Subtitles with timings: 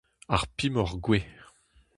[0.33, 1.25] Ar pemoc'h-gouez.